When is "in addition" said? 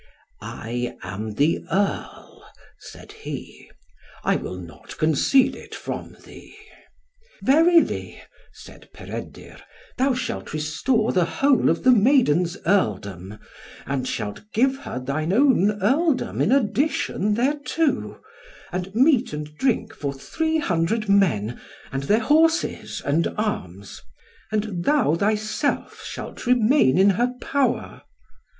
16.41-17.35